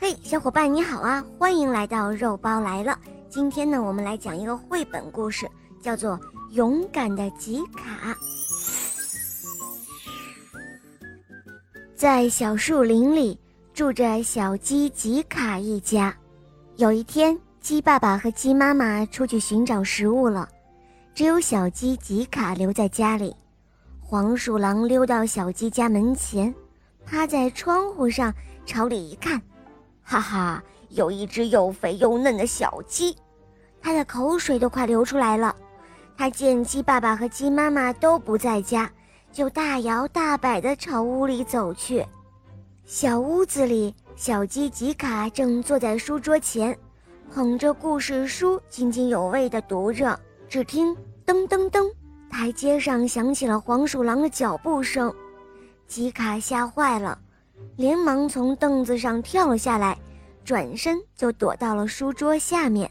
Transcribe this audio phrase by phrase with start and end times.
[0.00, 1.24] 嘿，小伙伴你好啊！
[1.36, 2.96] 欢迎来到肉包来了。
[3.28, 5.50] 今天呢，我们来讲一个绘本故事，
[5.82, 6.12] 叫做
[6.52, 8.12] 《勇敢的吉卡》。
[11.96, 13.36] 在小树林里
[13.74, 16.16] 住着小鸡吉卡一家。
[16.76, 20.48] 有一天，鸡爸爸和鸡妈妈出去寻找食物了，
[21.12, 23.34] 只有小鸡吉卡留在家里。
[24.00, 26.54] 黄鼠狼溜到小鸡家门前，
[27.04, 28.32] 趴在窗户上
[28.64, 29.42] 朝里一看。
[30.10, 33.14] 哈哈，有一只又肥又嫩的小鸡，
[33.78, 35.54] 它的口水都快流出来了。
[36.16, 38.90] 它见鸡爸爸和鸡妈妈都不在家，
[39.30, 42.06] 就大摇大摆地朝屋里走去。
[42.86, 46.74] 小屋子里，小鸡吉卡正坐在书桌前，
[47.30, 50.18] 捧着故事书，津津有味地读着。
[50.48, 50.96] 只听
[51.26, 51.86] 噔噔噔，
[52.30, 55.14] 台阶上响起了黄鼠狼的脚步声。
[55.86, 57.18] 吉卡吓坏了。
[57.76, 59.98] 连忙从凳子上跳了下来，
[60.44, 62.90] 转身就躲到了书桌下面。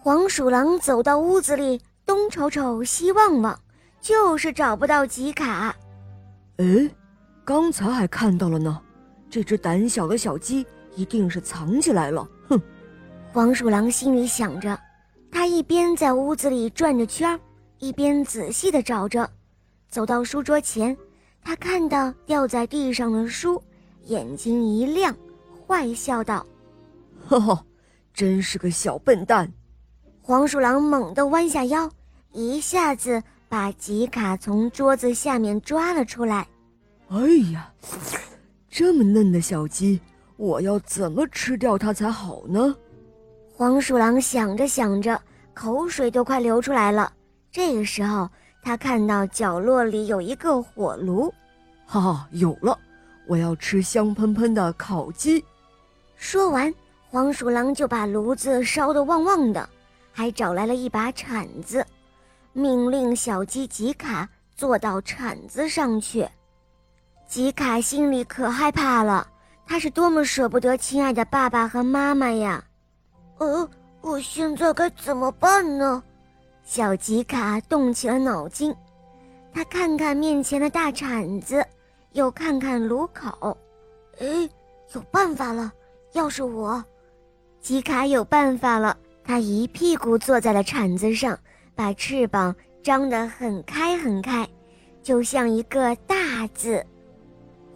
[0.00, 3.58] 黄鼠狼走到屋子里，东瞅瞅，西望望，
[4.00, 5.74] 就是找不到吉卡。
[6.56, 6.90] 哎，
[7.44, 8.80] 刚才还看到了呢，
[9.28, 12.26] 这只胆小的小鸡一定是藏起来了。
[12.48, 12.60] 哼！
[13.30, 14.78] 黄鼠狼心里想着，
[15.30, 17.38] 他一边在屋子里转着圈，
[17.78, 19.28] 一边仔细地找着。
[19.90, 20.96] 走到书桌前，
[21.42, 23.62] 他看到掉在地上的书。
[24.08, 25.14] 眼睛一亮，
[25.66, 26.44] 坏笑道
[27.28, 27.64] ：“哈哈，
[28.14, 29.50] 真是个小笨蛋！”
[30.22, 31.90] 黄鼠狼猛地弯下腰，
[32.32, 36.48] 一下子把吉卡从桌子下面抓了出来。
[37.08, 37.18] 哎
[37.52, 37.70] 呀，
[38.70, 40.00] 这么嫩的小鸡，
[40.36, 42.74] 我要怎么吃掉它才好呢？
[43.54, 45.20] 黄鼠狼想着想着，
[45.52, 47.12] 口水都快流出来了。
[47.50, 48.28] 这个时候，
[48.62, 51.32] 他看到角落里有一个火炉，
[51.84, 52.78] 哈哈，有了！
[53.28, 55.44] 我要吃香喷喷的烤鸡。
[56.16, 56.74] 说完，
[57.10, 59.68] 黄鼠狼就把炉子烧得旺旺的，
[60.10, 61.86] 还找来了一把铲子，
[62.54, 64.26] 命令小鸡吉卡
[64.56, 66.26] 坐到铲子上去。
[67.28, 69.28] 吉卡心里可害怕了，
[69.66, 72.64] 他是多么舍不得亲爱的爸爸和妈妈呀！
[73.36, 73.68] 呃，
[74.00, 76.02] 我现在该怎么办呢？
[76.64, 78.74] 小吉卡动起了脑筋，
[79.52, 81.62] 他看看面前的大铲子。
[82.12, 83.56] 又看看炉口，
[84.18, 84.48] 哎，
[84.94, 85.72] 有办法了！
[86.14, 86.82] 要是我，
[87.60, 88.96] 吉卡有办法了。
[89.22, 91.38] 他一屁股坐在了铲子上，
[91.74, 94.48] 把翅膀张得很开很开，
[95.02, 96.84] 就像一个大字。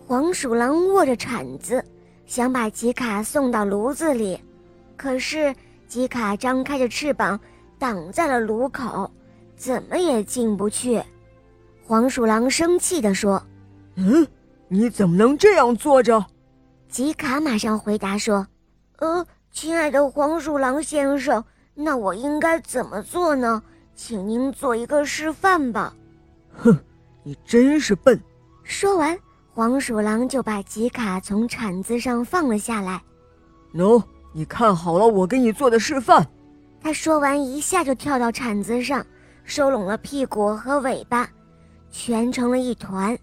[0.06, 1.84] 黄鼠狼握着铲子，
[2.24, 4.40] 想把吉卡送到炉子里，
[4.96, 5.54] 可是
[5.86, 7.38] 吉卡张开着翅膀
[7.78, 9.08] 挡在了炉口，
[9.54, 11.02] 怎么也进不去。
[11.86, 13.40] 黄鼠狼生气地说。
[13.96, 14.26] 嗯，
[14.68, 16.24] 你怎么能这样坐着？
[16.88, 18.46] 吉卡马上回答说
[19.00, 21.42] ：“呃，亲爱的黄鼠狼先生，
[21.74, 23.62] 那我应该怎么做呢？
[23.94, 25.94] 请您做一个示范吧。”
[26.54, 26.78] 哼，
[27.22, 28.20] 你真是笨。
[28.62, 29.18] 说完，
[29.54, 33.02] 黄鼠狼就把吉卡从铲子上放了下来。
[33.74, 36.26] 喏，你看好了，我给你做的示范。
[36.80, 39.04] 他说完，一下就跳到铲子上，
[39.44, 41.28] 收拢了屁股和尾巴，
[41.90, 43.16] 蜷成了一团。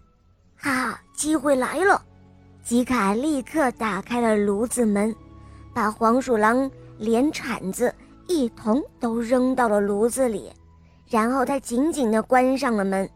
[0.59, 0.99] 哈！
[1.13, 2.01] 机会来了，
[2.63, 5.13] 吉卡立刻打开了炉子门，
[5.73, 7.93] 把黄鼠狼连铲子
[8.27, 10.49] 一同都扔到了炉子里，
[11.09, 13.09] 然后他紧紧地关上了门。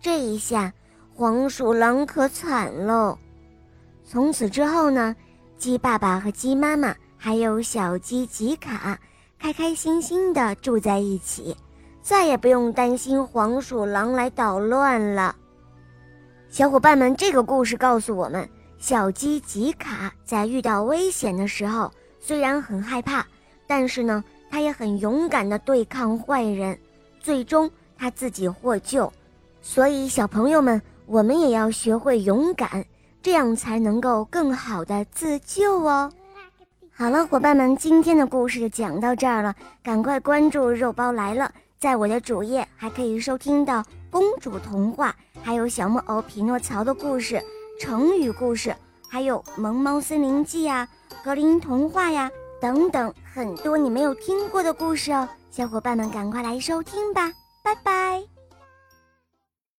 [0.00, 0.72] 这一下，
[1.14, 3.16] 黄鼠狼可惨喽。
[4.04, 5.14] 从此之后呢，
[5.56, 8.98] 鸡爸爸和鸡妈妈还有小鸡吉卡，
[9.38, 11.56] 开开心心地住在一起，
[12.02, 15.36] 再也不用担心黄鼠狼来捣乱了。
[16.56, 23.26] 小伙伴们，这个故事告诉我们，小鸡吉卡在遇到危险的时候，虽然很害怕，
[23.66, 26.78] 但是呢，它也很勇敢地对抗坏人，
[27.20, 29.12] 最终它自己获救。
[29.60, 32.82] 所以，小朋友们，我们也要学会勇敢，
[33.20, 36.10] 这样才能够更好的自救哦。
[36.90, 41.52] 好了，伙伴们，今天的故事就讲到这儿了，赶快关注“肉包来了”。
[41.78, 45.14] 在我的主页还可以收听到公主童话，
[45.46, 47.40] 还有小木偶匹诺曹的故事、
[47.78, 48.74] 成语故事，
[49.08, 50.88] 还有《萌猫森林记》呀、
[51.22, 52.28] 格林童话呀
[52.60, 57.32] 等等很多你没有听过的故事哦，小伙伴们赶快来收听吧，
[57.62, 58.35] 拜拜。